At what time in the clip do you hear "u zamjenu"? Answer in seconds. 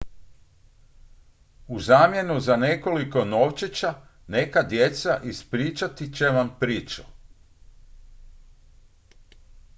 1.67-2.39